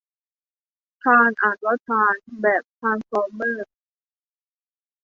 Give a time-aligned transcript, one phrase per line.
[1.01, 3.69] ทราน อ่านว่าทราน แบบทรานสฟอร์มเมอร์